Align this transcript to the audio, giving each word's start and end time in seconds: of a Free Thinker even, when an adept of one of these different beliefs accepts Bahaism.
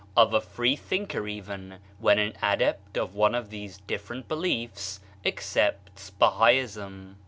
of 0.17 0.33
a 0.33 0.41
Free 0.41 0.75
Thinker 0.75 1.27
even, 1.27 1.75
when 1.99 2.17
an 2.17 2.33
adept 2.41 2.97
of 2.97 3.13
one 3.13 3.35
of 3.35 3.51
these 3.51 3.77
different 3.85 4.27
beliefs 4.27 4.99
accepts 5.23 6.09
Bahaism. 6.19 7.17